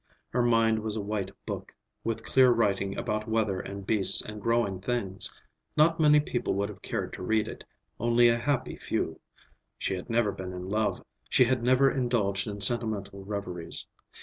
[0.29, 4.81] Her mind was a white book, with clear writing about weather and beasts and growing
[4.81, 5.31] things.
[5.77, 7.63] Not many people would have cared to read it;
[7.99, 9.19] only a happy few.
[9.77, 13.85] She had never been in love, she had never indulged in sentimental reveries.